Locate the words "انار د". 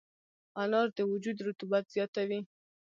0.61-0.99